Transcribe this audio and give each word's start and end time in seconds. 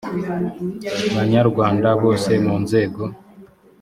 banyarwanda 1.15 1.89
bose 2.01 2.31
mu 2.45 2.55
nzego 2.63 3.01